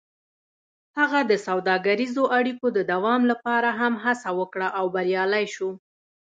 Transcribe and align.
هغه 0.99 1.19
د 1.31 1.33
سوداګریزو 1.47 2.23
اړیکو 2.37 2.67
د 2.77 2.79
دوام 2.91 3.21
لپاره 3.31 3.69
هم 3.79 3.93
هڅه 4.05 4.29
وکړه 4.39 4.67
او 4.79 4.85
بریالی 4.95 5.45
شو. 5.55 5.69